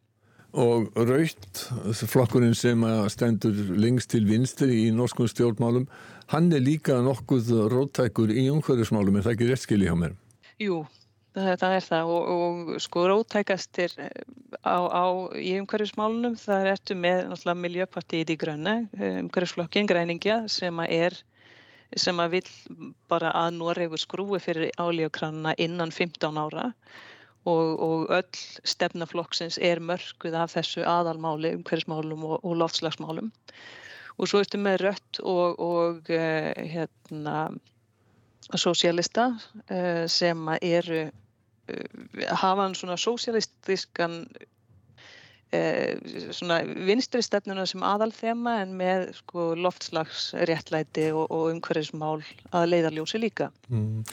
Og 0.51 0.89
Raut, 1.07 1.59
flokkurinn 1.95 2.55
sem 2.57 2.81
stendur 3.11 3.55
lengst 3.79 4.11
til 4.11 4.25
vinstri 4.27 4.81
í 4.81 4.87
norskum 4.91 5.29
stjórnmálum, 5.31 5.85
hann 6.33 6.49
er 6.51 6.63
líka 6.63 6.97
nokkuð 7.05 7.53
róttækur 7.71 8.33
í 8.35 8.49
umhverfismálum, 8.51 9.15
er 9.15 9.27
það 9.27 9.37
ekki 9.37 9.47
rétt 9.47 9.63
skil 9.63 9.79
í 9.85 9.87
hjá 9.87 9.95
mér? 9.95 10.17
Jú, 10.59 10.81
það, 11.37 11.63
er 11.69 11.85
það 11.87 12.11
og, 12.17 12.27
og 12.35 12.83
sko 12.83 13.05
róttækastir 13.13 13.95
á, 14.59 14.75
á, 14.91 15.05
í 15.39 15.55
umhverfismálunum, 15.61 16.35
það 16.41 16.65
er 16.65 16.71
eftir 16.73 16.99
með 16.99 17.23
náttúrulega 17.29 17.63
miljöpartíð 17.63 18.35
í 18.35 18.39
grönna, 18.43 18.75
umhverfisflokkin 18.99 19.87
græningja 19.87 20.41
sem 20.51 20.83
er 20.89 21.15
sem 21.99 22.19
að 22.23 22.37
vil 22.37 22.49
bara 23.11 23.31
að 23.35 23.57
Noregur 23.57 23.99
skrúi 23.99 24.39
fyrir 24.43 24.71
álíukranna 24.79 25.55
innan 25.61 25.91
15 25.91 26.39
ára 26.39 26.71
og, 27.49 27.79
og 27.81 28.11
öll 28.13 28.41
stefnaflokksins 28.67 29.57
er 29.57 29.81
mörguð 29.83 30.37
af 30.37 30.53
þessu 30.55 30.85
aðalmáli, 30.85 31.55
umhverfismálum 31.57 32.27
og, 32.27 32.37
og 32.45 32.59
loftslagsmálum. 32.61 33.31
Og 34.19 34.29
svo 34.29 34.43
ertu 34.43 34.59
með 34.61 34.83
rött 34.85 35.21
og, 35.23 35.59
og 35.59 36.11
uh, 36.13 36.51
hérna, 36.53 37.49
sosialista 38.53 39.31
uh, 39.71 40.05
sem 40.11 40.53
eru, 40.61 41.07
uh, 41.09 42.25
hafa 42.43 42.69
svona 42.77 42.99
sosialistiskan 43.01 44.21
Eh, 44.31 44.60
svona 45.51 46.61
vinstri 46.87 47.19
stefnuna 47.25 47.65
sem 47.67 47.83
aðal 47.83 48.11
þema 48.15 48.61
en 48.63 48.75
með 48.79 49.09
sko, 49.17 49.51
loftslags 49.59 50.31
réttlæti 50.47 51.09
og, 51.11 51.25
og 51.27 51.51
umhverfismál 51.51 52.21
að 52.55 52.69
leiðarljósi 52.71 53.19
líka. 53.19 53.49
Mm. 53.67 54.05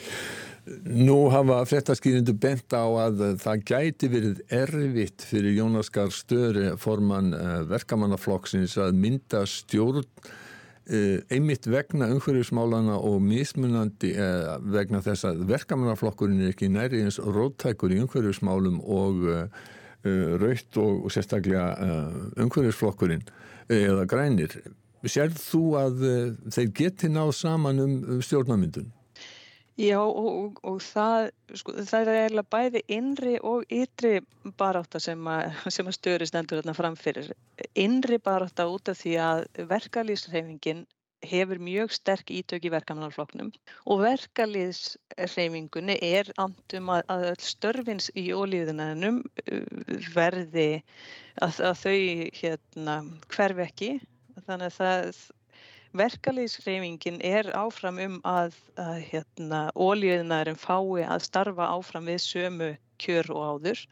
Nú 0.98 1.28
hafa 1.32 1.62
fréttaskýrindu 1.68 2.34
bent 2.36 2.74
á 2.74 2.84
að 3.06 3.22
það 3.40 3.62
gæti 3.70 4.10
verið 4.12 4.42
erfitt 4.52 5.24
fyrir 5.24 5.56
Jónas 5.56 5.88
Gahr 5.94 6.12
Störi 6.12 6.74
forman 6.80 7.32
uh, 7.36 7.62
verkamannaflokksins 7.70 8.74
að 8.82 8.98
mynda 8.98 9.46
stjórn 9.48 10.02
uh, 10.02 11.16
einmitt 11.30 11.70
vegna 11.70 12.10
umhverfismálana 12.12 12.98
og 12.98 13.22
mismunandi 13.24 14.12
vegna 14.74 15.00
þess 15.06 15.30
að 15.30 15.46
verkamannaflokkurinn 15.54 16.42
er 16.42 16.52
ekki 16.52 16.68
næri 16.74 17.06
eins 17.06 17.22
róttækur 17.22 17.94
í 17.94 18.02
umhverfismálum 18.02 18.82
og 18.82 19.28
Uh, 20.06 20.36
raut 20.38 20.76
og 20.78 21.08
sérstaklega 21.10 21.72
uh, 21.82 22.18
umhverfisflokkurinn 22.44 23.24
uh, 23.26 23.72
eða 23.74 24.04
grænir. 24.06 24.52
Serð 25.06 25.40
þú 25.42 25.62
að 25.78 26.04
þeir 26.54 26.70
geti 26.74 27.10
náð 27.10 27.32
saman 27.38 27.82
um, 27.82 27.96
um 28.14 28.22
stjórnamyndun? 28.22 28.92
Já 29.78 29.98
og, 30.02 30.16
og, 30.18 30.60
og 30.66 30.78
það, 30.82 31.28
sko, 31.54 31.74
það 31.86 32.00
er 32.00 32.16
eiginlega 32.16 32.50
bæði 32.50 32.80
innri 32.96 33.34
og 33.46 33.66
ytri 33.70 34.16
baráta 34.58 34.98
sem 35.02 35.22
að, 35.30 35.60
að 35.70 35.90
störi 35.94 36.26
stendur 36.26 36.58
þarna 36.58 36.74
framfyrir. 36.74 37.30
Innri 37.78 38.18
baráta 38.18 38.66
út 38.70 38.90
af 38.90 38.98
því 38.98 39.14
að 39.22 39.44
verkalýsreifingin 39.70 40.82
hefur 41.26 41.58
mjög 41.58 41.92
sterk 41.92 42.30
ítök 42.30 42.68
í 42.68 42.70
verkamannarfloknum 42.72 43.50
og 43.90 44.02
verkaliðsreifingunni 44.04 45.98
er 46.04 46.30
andum 46.38 46.92
að, 46.94 47.02
að 47.10 47.26
störfins 47.42 48.10
í 48.14 48.28
ólíðunanum 48.34 49.22
uh, 49.24 49.64
verði 50.14 50.82
að, 51.42 51.58
að 51.70 51.74
þau 51.82 51.98
hérna, 52.40 52.96
hverf 53.34 53.64
ekki. 53.66 53.90
Þannig 54.46 54.80
að 54.84 55.20
verkaliðsreifingin 55.98 57.20
er 57.24 57.50
áfram 57.56 57.98
um 58.04 58.18
að, 58.28 58.56
að 58.78 58.98
hérna, 59.10 59.62
ólíðunarum 59.74 60.58
fái 60.60 61.06
að 61.06 61.24
starfa 61.26 61.70
áfram 61.74 62.10
við 62.10 62.20
sömu 62.22 62.74
kjör 63.02 63.32
og 63.34 63.46
áður 63.52 63.86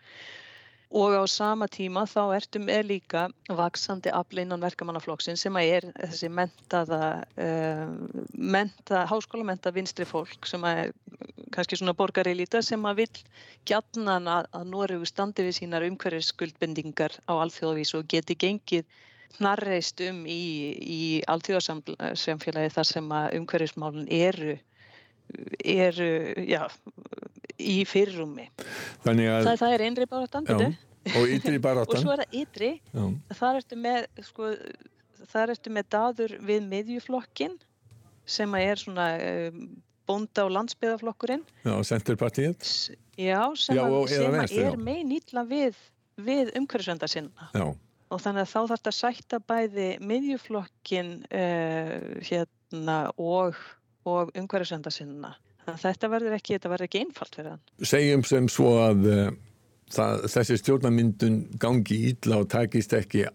og 0.91 1.17
á 1.19 1.25
sama 1.27 1.67
tíma 1.67 2.05
þá 2.07 2.37
ertum 2.37 2.69
er 2.71 2.87
líka 2.87 3.27
vaksandi 3.49 4.13
afl 4.15 4.43
innan 4.43 4.63
verkamannaflokksinn 4.63 5.39
sem 5.39 5.57
að 5.59 5.73
er 5.79 5.87
þessi 5.97 6.31
mentaða, 6.31 7.25
uh, 7.43 7.91
menta, 8.33 9.03
háskólamenta 9.11 9.73
vinstri 9.75 10.07
fólk 10.07 10.47
sem 10.47 10.63
að 10.63 10.85
er 10.85 10.93
kannski 11.55 11.79
svona 11.81 11.97
borgarilíta 11.97 12.63
sem 12.63 12.85
að 12.87 13.03
vil 13.03 13.25
gætnan 13.67 14.31
að, 14.31 14.47
að 14.53 14.71
Noregu 14.71 15.09
standi 15.09 15.47
við 15.47 15.59
sínar 15.59 15.87
umhverfisskuldbendingar 15.89 17.19
á 17.27 17.33
alþjóðavís 17.35 17.95
og 17.99 18.07
geti 18.13 18.39
gengið 18.39 18.87
knarreist 19.37 20.01
um 20.07 20.23
í, 20.31 20.43
í 20.81 21.03
alþjóðarsamfélagi 21.29 22.73
þar 22.77 22.89
sem 22.95 23.13
að 23.13 23.39
umhverfismálun 23.41 24.07
eru 24.07 24.57
eru, 25.65 26.35
já, 26.47 26.69
í 27.59 27.79
fyrrumi. 27.89 28.49
Þannig 29.05 29.31
að... 29.31 29.49
Það, 29.49 29.63
það 29.63 29.75
er 29.77 29.85
einri 29.87 30.09
baráttan, 30.11 30.51
og 31.17 31.33
ytri 31.37 31.63
baráttan. 31.63 31.97
og 31.97 32.03
svo 32.03 32.15
er 32.15 32.23
það 32.25 32.37
ytri, 32.43 32.71
þar 33.39 33.61
ertu 33.63 33.81
með, 33.81 34.07
sko, 34.27 34.53
þar 35.33 35.55
ertu 35.55 35.73
með 35.77 35.89
daður 35.97 36.37
við 36.51 36.69
miðjuflokkin 36.75 37.57
sem 38.27 38.55
er 38.59 38.83
svona 38.83 39.09
um, 39.23 39.67
bónda 40.07 40.47
og 40.47 40.55
landsbyðaflokkurinn. 40.57 41.45
Já, 41.67 41.75
Centerpartiet. 41.87 42.67
Já, 43.17 43.41
sem, 43.59 43.79
já, 43.79 43.85
að, 43.87 43.99
sem 44.13 44.35
venstri, 44.35 44.63
er 44.67 44.79
megin 44.81 45.17
ítla 45.17 45.47
við, 45.47 45.79
við 46.19 46.53
umhverfisvenda 46.59 47.09
sinna. 47.11 47.51
Já. 47.55 47.69
Og 48.07 48.21
þannig 48.23 48.45
að 48.45 48.51
þá 48.53 48.59
þarf 48.59 48.73
þetta 48.77 48.91
að 48.93 48.99
sætta 49.01 49.39
bæði 49.51 49.87
miðjuflokkin 50.07 51.17
uh, 51.27 51.97
hérna 52.29 53.01
og 53.19 53.59
og 54.07 54.31
umhverfisvenda 55.67 55.77
sinna. 55.77 55.93
þetta 55.93 56.11
verður 56.13 56.39
ekki, 56.39 56.55
þetta 56.57 56.73
verður 56.73 56.89
ekki 56.89 57.03
einfalt 57.05 57.37
fyrir 57.37 57.51
hann. 57.55 57.67
Segjum 57.83 58.25
sem 58.25 58.49
svo 58.53 58.73
að 58.85 59.11
uh, 59.11 59.29
það, 59.93 60.25
þessi 60.33 60.59
stjórnarmyndun 60.63 61.39
gangi 61.63 62.01
ítla 62.13 62.41
og 62.43 62.51
takist 62.53 62.95
ekki 62.97 63.27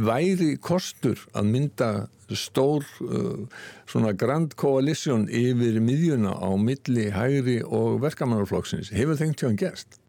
væri 0.00 0.54
kostur 0.64 1.20
að 1.36 1.50
mynda 1.52 1.90
stór 2.32 2.86
uh, 3.04 3.44
svona 3.90 4.14
grand 4.16 4.54
coalition 4.60 5.26
yfir 5.28 5.80
miðjuna 5.84 6.32
á 6.40 6.50
milli 6.56 7.10
hægri 7.12 7.60
og 7.64 8.00
verkamannarflokksins 8.04 8.92
hefur 8.94 9.20
þengt 9.20 9.42
hjá 9.42 9.50
hann 9.50 9.60
gerst? 9.60 10.00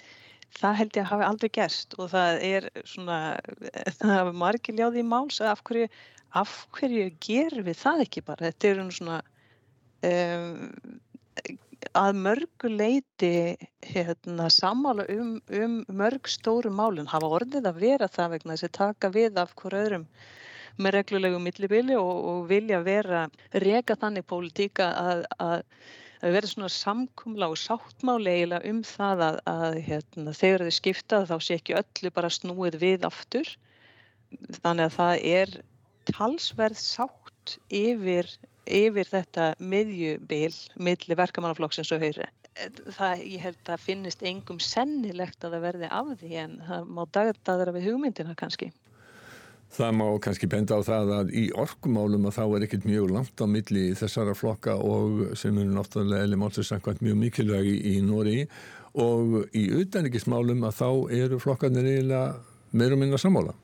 Það 0.55 0.77
held 0.79 0.96
ég 0.96 1.03
að 1.03 1.10
hafi 1.12 1.25
aldrei 1.27 1.50
gerst 1.58 1.96
og 2.00 2.12
það 2.13 2.44
er 2.48 2.67
svona, 2.88 3.20
það 4.00 4.13
hafi 4.15 4.36
margir 4.39 4.77
ljáði 4.77 5.03
í 5.03 5.08
máls 5.08 5.41
að 5.44 5.51
af 5.51 5.63
hverju, 5.67 5.89
af 6.39 6.53
hverju 6.77 7.10
gerum 7.24 7.67
við 7.67 7.82
það 7.82 8.05
ekki 8.05 8.24
bara? 8.29 8.48
Þetta 8.48 8.72
er 8.72 8.86
svona 8.96 9.20
um, 10.05 10.62
að 11.93 12.17
mörgu 12.25 12.69
leiti 12.71 13.57
hérna, 13.85 14.47
samála 14.53 15.05
um, 15.11 15.35
um 15.59 15.75
mörg 15.87 16.29
stóru 16.29 16.71
málun 16.73 17.09
hafa 17.11 17.29
orðið 17.39 17.69
að 17.69 17.83
vera 17.83 18.09
það 18.11 18.33
vegna 18.35 18.55
þess 18.55 18.67
að 18.67 18.73
taka 18.79 19.11
við 19.13 19.37
af 19.41 19.53
hver 19.59 19.77
öðrum 19.81 20.07
með 20.81 20.95
reglulegu 20.97 21.39
millibili 21.39 21.95
og, 21.99 22.15
og 22.31 22.39
vilja 22.49 22.81
vera 22.83 23.25
rega 23.63 23.95
þannig 23.99 24.25
pólitíka 24.27 24.89
að, 24.99 25.23
að, 25.39 25.61
að 26.21 26.35
vera 26.35 26.51
svona 26.51 26.71
samkumla 26.73 27.51
og 27.51 27.59
sáttmáli 27.61 28.33
eiginlega 28.33 28.73
um 28.73 28.81
það 28.87 29.23
að, 29.29 29.39
að 29.53 29.77
hérna, 29.89 30.35
þegar 30.35 30.65
þið 30.65 30.75
skiptað 30.79 31.29
þá 31.31 31.37
sé 31.47 31.59
ekki 31.59 31.77
öllu 31.79 32.11
bara 32.17 32.33
snúið 32.33 32.79
við 32.81 33.07
aftur. 33.07 33.53
Þannig 34.59 34.89
að 34.89 34.97
það 34.97 35.25
er 35.31 35.55
talsverð 36.11 36.81
sátt 36.81 37.57
yfir 37.71 38.27
yfir 38.65 39.10
þetta 39.10 39.51
miðjubil 39.60 40.53
milli 40.75 41.17
verkamannaflokksins 41.17 41.91
og 41.95 42.03
höyri. 42.03 42.27
Það, 42.95 43.22
ég 43.27 43.43
held 43.43 43.69
að 43.69 43.84
finnist 43.84 44.24
engum 44.24 44.62
sennilegt 44.63 45.43
að 45.43 45.57
það 45.57 45.65
verði 45.67 45.91
af 45.91 46.12
því 46.22 46.41
en 46.45 46.57
það 46.67 46.89
má 46.95 47.01
dagdaðra 47.17 47.75
við 47.75 47.89
hugmyndina 47.89 48.36
kannski. 48.39 48.72
Það 49.75 49.98
má 50.00 50.05
kannski 50.24 50.48
benda 50.48 50.77
á 50.79 50.81
það 50.88 51.12
að 51.17 51.34
í 51.36 51.43
orkumálum 51.57 52.29
að 52.29 52.38
þá 52.38 52.43
er 52.45 52.65
ekkert 52.67 52.86
mjög 52.88 53.10
langt 53.12 53.43
á 53.43 53.45
milli 53.50 53.86
þessara 54.00 54.36
flokka 54.38 54.77
og 54.79 55.36
sem 55.36 55.57
eru 55.60 55.74
náttúrulega 55.75 56.24
eða 56.29 56.39
málsins 56.39 56.72
mjög 57.01 57.17
mikilvægi 57.25 57.74
í, 57.75 57.95
í 57.98 58.03
Nóri 58.05 58.45
og 58.95 59.50
í 59.51 59.65
utanrikismálum 59.81 60.63
að 60.63 60.77
þá 60.79 60.89
eru 61.17 61.41
flokkarnir 61.43 61.89
eiginlega 61.89 62.38
meira 62.72 62.95
og 62.95 63.01
minna 63.01 63.19
sammála. 63.19 63.55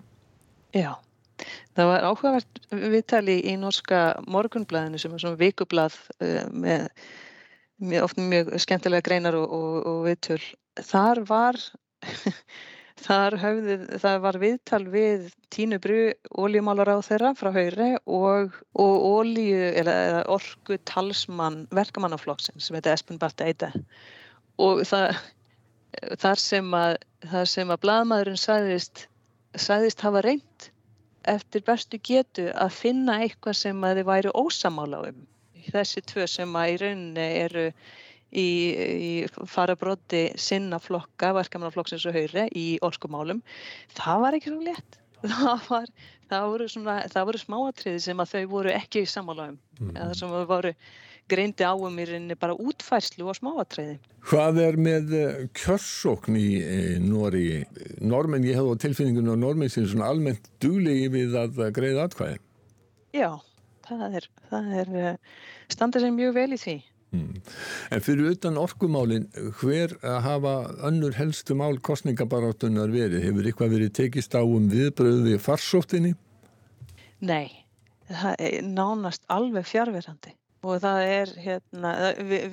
Já. 0.76 0.98
Það 1.78 1.90
var 1.90 2.06
áhugavert 2.08 2.62
viðtali 2.72 3.38
í 3.48 3.56
norska 3.60 4.02
morgunblæðinu 4.32 5.00
sem 5.02 5.14
er 5.16 5.24
svona 5.24 5.40
vikublað 5.40 5.96
uh, 6.20 6.46
með, 6.52 6.88
með 7.82 8.06
oft 8.08 8.20
mjög 8.20 8.54
skemmtilega 8.62 9.06
greinar 9.08 9.38
og, 9.40 9.48
og, 9.56 9.78
og 9.88 10.02
viðtöl. 10.10 10.42
Þar 10.92 11.22
var, 11.30 11.60
þar 13.08 13.38
höfði, 13.42 13.78
það 14.04 14.18
var 14.26 14.40
viðtal 14.42 14.82
við 14.94 15.30
Tínu 15.52 15.80
Bru, 15.84 16.02
óljumálar 16.44 16.94
á 16.96 16.98
þeirra 17.06 17.34
frá 17.40 17.52
Hauri 17.56 17.92
og, 18.06 18.58
og 18.80 19.06
ólju, 19.12 19.62
eða, 19.84 19.96
orgu 20.32 20.80
talsmann 20.88 21.64
verkamannaflokksinn 21.76 22.60
sem 22.64 22.78
heiti 22.78 22.92
Espen 22.94 23.22
Barta 23.22 23.48
Eide. 23.48 23.72
Og 24.62 24.84
það, 24.88 25.16
þar 26.20 26.44
sem 26.44 26.76
að, 26.76 27.00
að 27.32 27.80
blaðmaðurinn 27.84 28.40
sæðist, 28.40 29.08
sæðist 29.56 30.04
hafa 30.04 30.24
reynd 30.28 30.72
eftir 31.30 31.64
bestu 31.68 32.00
getu 32.04 32.48
að 32.54 32.78
finna 32.78 33.20
eitthvað 33.26 33.58
sem 33.60 33.84
að 33.86 34.02
þið 34.02 34.08
væri 34.10 34.34
ósamála 34.38 35.02
um. 35.10 35.20
Þessi 35.72 36.02
tvö 36.10 36.26
sem 36.30 36.56
að 36.58 36.72
í 36.72 36.78
rauninni 36.82 37.28
eru 37.42 37.66
í, 38.32 38.48
í 38.48 39.12
farabróti 39.50 40.24
sinna 40.40 40.80
flokka, 40.82 41.34
verkamannaflokksins 41.38 42.08
og 42.10 42.18
hauri 42.18 42.48
í 42.58 42.66
orskumálum, 42.86 43.44
það 43.98 44.26
var 44.26 44.40
ekki 44.40 44.54
svo 44.54 44.66
létt. 44.66 44.98
Það, 45.22 45.68
var, 45.70 45.90
það 46.32 46.48
voru, 46.50 46.68
voru 47.14 47.40
smáatriði 47.44 48.00
sem 48.02 48.22
að 48.24 48.32
þau 48.32 48.46
voru 48.56 48.72
ekki 48.74 49.04
samála 49.06 49.52
um. 49.52 49.60
Mm. 49.78 49.92
Það 50.00 50.14
sem 50.18 50.32
voru 50.50 50.72
greindi 51.32 51.66
áum 51.66 52.00
í 52.00 52.06
rauninni 52.08 52.38
bara 52.40 52.56
útfærslu 52.60 53.30
og 53.32 53.38
smáatriði. 53.38 53.98
Hvað 54.30 54.60
er 54.62 54.78
með 54.82 55.14
eh, 55.18 55.40
kjörsókn 55.58 56.38
í 56.38 56.48
e, 56.62 56.80
Nóri? 57.02 57.64
Normen, 58.04 58.46
ég 58.46 58.60
hef 58.60 58.70
á 58.70 58.82
tilfinningunum 58.84 59.40
á 59.40 59.44
Normen 59.48 59.72
sem 59.72 59.88
svona 59.90 60.12
almennt 60.12 60.52
duglegi 60.62 61.10
við 61.14 61.38
að 61.40 61.64
greiða 61.76 62.06
atkvæði. 62.10 62.38
Já, 63.18 63.32
það 63.88 64.18
er, 64.20 64.30
það 64.52 64.72
er 64.84 64.96
eh, 65.02 65.38
standað 65.74 66.08
sem 66.08 66.18
mjög 66.20 66.38
vel 66.38 66.50
í 66.54 66.62
því. 66.62 66.78
Mm. 67.12 67.40
En 67.92 68.04
fyrir 68.06 68.30
utan 68.32 68.60
orkumálin, 68.60 69.26
hver 69.60 69.98
að 70.00 70.20
hafa 70.24 70.54
önnur 70.88 71.18
helstu 71.18 71.58
mál 71.60 71.74
kostningabaráttunar 71.84 72.94
verið? 72.94 73.26
Hefur 73.26 73.50
eitthvað 73.50 73.74
verið 73.76 73.96
tekist 73.98 74.38
á 74.38 74.44
um 74.44 74.70
viðbröðu 74.72 75.26
við 75.26 75.42
farsóttinni? 75.44 76.14
Nei, 77.20 77.52
það 78.08 78.46
er 78.48 78.70
nánast 78.70 79.28
alveg 79.34 79.68
fjárverandi 79.68 80.38
og 80.62 80.82
það 80.84 81.04
er 81.10 81.36
hérna, 81.42 81.92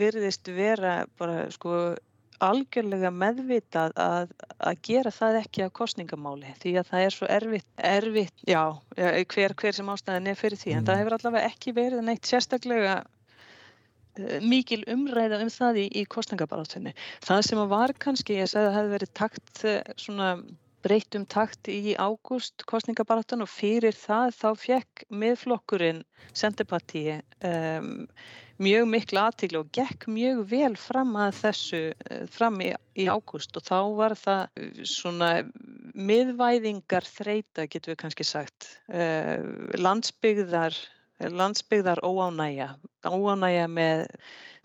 virðist 0.00 0.48
vera 0.56 1.02
bara 1.18 1.48
sko 1.52 1.96
algjörlega 2.44 3.10
meðvitað 3.14 3.94
að, 3.98 4.32
að 4.62 4.80
gera 4.86 5.12
það 5.14 5.38
ekki 5.40 5.64
að 5.64 5.74
kostningamáli 5.78 6.54
því 6.62 6.74
að 6.78 6.90
það 6.90 7.04
er 7.04 7.14
svo 7.14 7.28
erfitt, 7.34 7.68
erfitt 7.90 8.44
já, 8.46 8.62
hver, 9.32 9.54
hver 9.58 9.78
sem 9.78 9.90
ástæðin 9.92 10.30
er 10.30 10.38
fyrir 10.38 10.60
því 10.60 10.74
en 10.74 10.80
mm. 10.82 10.88
það 10.88 11.00
hefur 11.02 11.16
allavega 11.18 11.50
ekki 11.50 11.74
verið 11.76 12.04
neitt 12.06 12.30
sérstaklega 12.30 12.94
uh, 13.02 14.38
mikil 14.46 14.80
umræða 14.94 15.42
um 15.42 15.52
það 15.52 15.82
í, 15.82 15.88
í 15.98 16.06
kostningabarátunni. 16.14 16.94
Það 17.26 17.44
sem 17.48 17.64
var 17.74 17.94
kannski, 18.06 18.38
ég 18.38 18.50
segði 18.50 18.68
að 18.68 18.70
það 18.70 18.80
hefði 18.80 18.96
verið 18.96 19.14
takt 19.22 19.64
uh, 19.66 19.78
svona 19.98 20.30
breytum 20.84 21.24
takt 21.26 21.68
í 21.72 21.94
ágúst 21.98 22.64
kostningabaratan 22.68 23.44
og 23.44 23.50
fyrir 23.50 23.96
það 23.96 24.34
þá 24.38 24.48
fekk 24.62 25.06
miðflokkurinn 25.10 26.04
Senterpartíi 26.36 27.18
um, 27.44 28.06
mjög 28.62 28.88
miklu 28.90 29.22
aðtíklu 29.22 29.62
og 29.62 29.72
gekk 29.74 30.08
mjög 30.10 30.42
vel 30.50 30.74
fram 30.78 31.14
að 31.18 31.36
þessu 31.42 31.82
eh, 31.92 32.24
fram 32.30 32.58
í, 32.62 32.72
í 32.98 33.06
ágúst 33.06 33.54
og 33.58 33.66
þá 33.66 33.78
var 33.98 34.14
það 34.18 34.44
eh, 34.58 34.82
svona 34.88 35.30
miðvæðingar 35.98 37.06
þreita 37.06 37.66
getur 37.70 37.94
við 37.94 38.00
kannski 38.02 38.26
sagt 38.26 38.70
uh, 38.92 39.42
landsbyggðar 39.78 40.76
landsbyggðar 41.18 41.98
óánægja 42.06 42.68
óánægja 43.02 43.66
með 43.70 44.04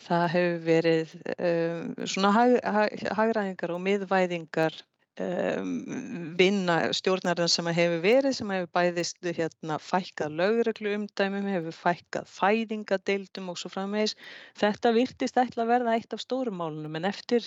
það 0.03 0.25
hefur 0.35 0.59
verið 0.67 1.13
um, 1.33 1.93
svona 2.05 2.33
hag, 2.35 2.57
hag, 2.61 3.05
hagræðingar 3.17 3.73
og 3.73 3.81
miðvæðingar 3.87 4.77
Um, 5.21 6.33
vinna 6.39 6.87
stjórnarinn 6.89 7.51
sem 7.51 7.67
hefur 7.69 7.99
verið 8.01 8.33
sem 8.33 8.49
hefur 8.49 8.69
bæðist 8.73 9.19
hérna, 9.21 9.75
fækkað 9.77 10.39
lögreglu 10.39 10.95
umdæmum, 10.97 11.45
hefur 11.53 11.75
fækkað 11.77 12.31
fæðingadeildum 12.33 13.51
og 13.53 13.59
svo 13.61 13.69
frammeins. 13.69 14.15
Þetta 14.57 14.89
virtist 14.95 15.37
ætla 15.37 15.67
að 15.67 15.69
verða 15.69 15.93
eitt 15.99 16.15
af 16.17 16.23
stórumálunum 16.23 16.97
en 16.97 17.05
eftir, 17.05 17.45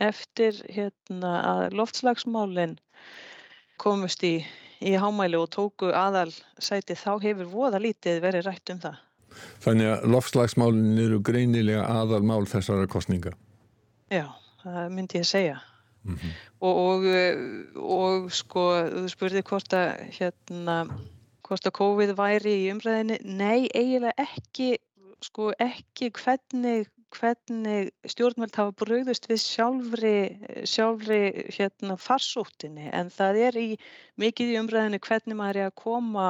eftir 0.00 0.62
hérna, 0.72 1.34
að 1.42 1.76
loftslagsmálinn 1.76 2.78
komust 3.76 4.24
í, 4.24 4.38
í 4.80 4.96
hámæli 4.96 5.36
og 5.36 5.52
tóku 5.52 5.92
aðal 5.92 6.30
sæti 6.56 6.96
þá 6.96 7.18
hefur 7.26 7.52
voða 7.52 7.82
lítið 7.84 8.22
verið 8.24 8.48
rætt 8.48 8.72
um 8.72 8.80
það. 8.86 8.96
Þannig 9.60 9.92
að 9.92 10.08
loftslagsmálinn 10.16 11.04
eru 11.04 11.20
greinilega 11.20 11.84
aðal 11.84 12.24
mál 12.24 12.48
þessara 12.48 12.88
kostninga? 12.88 13.36
Já, 14.08 14.30
það 14.64 14.92
myndi 14.96 15.20
ég 15.20 15.28
segja. 15.28 15.60
Mm 16.04 16.14
-hmm. 16.14 16.32
og, 16.60 16.74
og, 16.76 17.04
og 17.98 18.32
sko 18.32 18.64
þú 18.92 19.08
spurði 19.08 19.42
hvort 19.42 19.72
að 19.72 20.02
hérna 20.18 20.74
hvort 21.44 21.66
að 21.66 21.76
COVID 21.78 22.14
væri 22.18 22.56
í 22.64 22.72
umræðinni 22.72 23.18
nei, 23.24 23.68
eiginlega 23.74 24.26
ekki 24.26 24.76
sko 25.24 25.52
ekki 25.58 26.10
hvernig 26.12 26.86
hvernig 27.14 27.90
stjórnvöld 28.10 28.56
hafa 28.58 28.72
bröðust 28.80 29.28
við 29.30 29.40
sjálfri, 29.42 30.16
sjálfri 30.66 31.20
hérna 31.54 31.96
farsóttinni 32.00 32.88
en 32.92 33.12
það 33.14 33.40
er 33.48 33.58
í 33.60 33.68
mikið 34.20 34.54
í 34.54 34.58
umræðinni 34.62 35.00
hvernig 35.04 35.38
maður 35.38 35.60
er 35.62 35.70
að 35.70 35.76
koma 35.84 36.26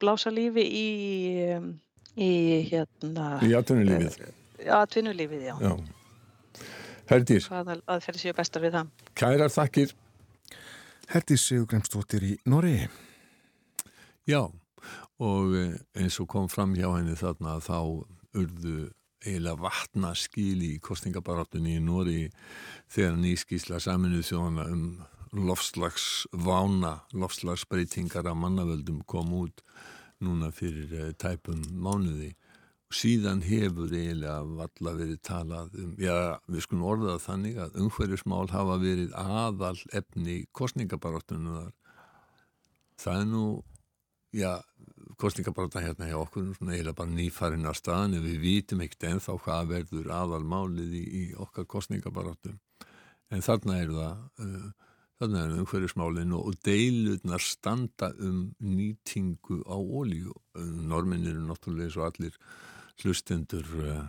blása 0.00 0.32
lífi 0.32 0.64
í 0.64 0.88
í 2.16 2.32
hérna 2.70 3.36
í 3.44 3.52
atvinnulífið 3.58 4.24
atvinnulífið, 4.72 5.42
já, 5.50 5.54
já. 5.60 5.72
Herdís. 7.06 7.46
Hvaða 7.50 7.78
aðferði 7.86 8.24
séu 8.24 8.36
bestar 8.36 8.64
við 8.64 8.76
það? 8.80 8.92
Kærar 9.18 9.52
þakkir. 9.54 9.94
Herdís 11.12 11.44
séu 11.46 11.66
gremstóttir 11.70 12.24
í 12.26 12.32
Nóri. 12.50 12.76
Já, 14.26 14.42
og 15.22 15.54
eh, 15.54 15.76
eins 16.00 16.18
og 16.22 16.28
kom 16.32 16.48
fram 16.50 16.74
hjá 16.74 16.88
henni 16.96 17.14
þarna 17.18 17.60
þá 17.62 17.78
urðu 18.36 18.78
eiginlega 19.26 19.58
vatna 19.62 20.12
skil 20.18 20.58
í 20.66 20.72
kostningabarátunni 20.82 21.76
í 21.78 21.82
Nóri 21.82 22.24
þegar 22.92 23.20
nýskísla 23.20 23.78
saminuð 23.82 24.26
þjóðana 24.28 24.66
um 24.74 24.88
lofslagsvána, 25.36 26.92
lofslagsbreytingar 27.14 28.26
af 28.30 28.38
mannavöldum 28.40 29.02
kom 29.06 29.32
út 29.44 29.62
núna 30.24 30.50
fyrir 30.54 30.92
eh, 30.96 31.14
tæpum 31.18 31.62
mánuði 31.70 32.34
síðan 32.94 33.40
hefur 33.42 33.90
eiginlega 33.90 34.42
valla 34.46 34.92
verið 34.94 35.18
talað 35.26 35.74
um, 35.82 35.94
já, 35.98 36.38
við 36.46 36.62
skulum 36.62 36.86
orðað 36.86 37.24
þannig 37.24 37.58
að 37.64 37.78
umhverjusmál 37.82 38.46
hafa 38.52 38.76
verið 38.82 39.16
aðal 39.18 39.78
efni 39.90 40.36
kostningabarátunuðar. 40.54 41.72
Það 43.02 43.20
er 43.20 43.26
nú, 43.32 43.46
já, 44.36 44.52
kostningabarátan 45.18 45.86
hérna 45.88 46.10
hjá 46.10 46.18
okkur, 46.20 46.52
svona 46.56 46.76
eiginlega 46.76 47.00
bara 47.00 47.16
nýfarinn 47.16 47.66
að 47.66 47.80
staðan, 47.80 48.18
við 48.22 48.38
vitum 48.44 48.84
ekkert 48.86 49.08
ennþá 49.10 49.36
hvað 49.42 49.72
verður 49.74 50.12
aðalmálið 50.20 50.94
í, 50.94 51.04
í 51.04 51.24
okkar 51.42 51.66
kostningabarátum. 51.74 52.60
En 53.34 53.42
þarna 53.42 53.80
er 53.82 53.90
það, 53.90 54.22
uh, 54.46 54.70
þarna 55.18 55.42
er 55.42 55.58
umhverjusmálinu 55.58 56.38
og 56.38 56.62
deilurnar 56.62 57.42
standa 57.42 58.12
um 58.22 58.46
nýtingu 58.62 59.58
á 59.66 59.74
ólíu. 59.74 60.30
Normin 60.86 61.26
eru 61.26 61.42
náttúrulega 61.50 61.90
svo 61.96 62.06
allir 62.06 62.38
hlustendur 63.02 63.66
uh, 63.82 64.04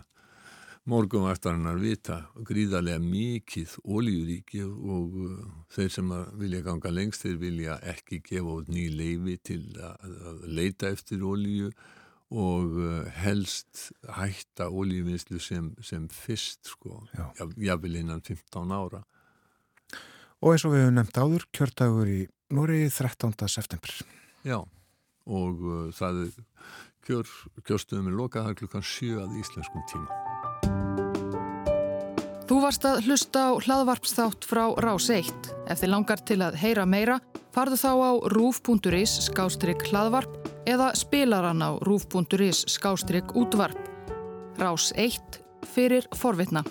morgunvartarinnar 0.88 1.76
vita 1.80 2.22
gríðarlega 2.48 3.00
mikið 3.02 3.74
ólíuríki 3.84 4.62
og 4.64 5.18
uh, 5.20 5.36
þeir 5.74 5.92
sem 5.92 6.14
vilja 6.40 6.64
ganga 6.64 6.92
lengst 6.94 7.26
þeir 7.26 7.38
vilja 7.42 7.78
ekki 7.92 8.22
gefa 8.24 8.58
út 8.62 8.72
ný 8.72 8.88
leifi 8.94 9.36
til 9.50 9.62
að, 9.76 10.44
leita 10.48 10.92
eftir 10.94 11.24
ólíu 11.24 11.70
og 12.28 12.78
uh, 12.80 13.04
helst 13.20 13.90
hætta 14.16 14.68
ólíuvinnslu 14.68 15.40
sem, 15.40 15.70
sem 15.84 16.08
fyrst 16.12 16.72
sko, 16.74 17.02
jáfnvel 17.56 18.00
innan 18.02 18.24
15 18.24 18.74
ára. 18.74 19.04
Og 20.38 20.54
eins 20.54 20.64
og 20.64 20.74
við 20.74 20.84
hefum 20.84 20.98
nefnt 21.00 21.18
áður, 21.18 21.46
kjördagur 21.56 22.10
í 22.12 22.20
Núri 22.54 22.84
13. 22.88 23.34
september. 23.50 23.90
Já, 24.46 24.60
og 25.28 25.64
það 25.92 26.20
er 26.22 26.36
kjör, 27.08 27.28
kjörstöðum 27.64 28.10
er 28.10 28.16
lokað 28.18 28.54
klukkan 28.60 28.84
7 28.84 29.16
að 29.22 29.38
íslenskum 29.40 29.84
tíma. 29.88 30.08
Þú 32.48 32.60
varst 32.64 32.84
að 32.88 33.02
hlusta 33.04 33.40
á 33.44 33.50
hlaðvarpsþátt 33.60 34.46
frá 34.48 34.62
Rás 34.80 35.08
1. 35.12 35.50
Ef 35.68 35.82
þið 35.82 35.92
langar 35.92 36.22
til 36.24 36.38
að 36.44 36.56
heyra 36.62 36.86
meira, 36.88 37.18
farðu 37.52 37.76
þá 37.80 37.92
á 37.92 38.12
rúf.is 38.32 39.18
skástrygg 39.28 39.84
hlaðvarp 39.90 40.48
eða 40.68 40.94
spilaran 40.96 41.64
á 41.64 41.76
rúf.is 41.84 42.64
skástrygg 42.72 43.36
útvarp. 43.36 43.76
Rás 44.60 44.92
1 44.96 45.42
fyrir 45.74 46.08
forvitna. 46.16 46.64